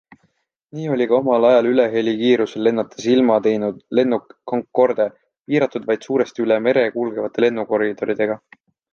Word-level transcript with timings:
Nii 0.75 0.87
oli 0.91 1.05
ka 1.09 1.15
omal 1.17 1.43
ajal 1.49 1.67
ülehelikiirusel 1.71 2.63
lennates 2.67 3.05
ilma 3.15 3.35
teinud 3.47 3.77
lennuk 3.99 4.33
Concorde 4.53 5.05
piiratud 5.51 5.85
vaid 5.91 6.07
suuresti 6.09 6.45
üle 6.47 6.57
mere 6.69 6.87
kulgevate 6.97 7.45
lennukoridoridega. 7.47 8.39